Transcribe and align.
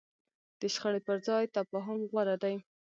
د 0.59 0.61
شخړې 0.73 1.01
پر 1.07 1.17
ځای 1.27 1.43
تفاهم 1.57 1.99
غوره 2.09 2.35
دی. 2.43 2.55